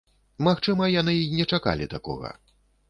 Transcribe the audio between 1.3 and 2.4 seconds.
не чакалі такога.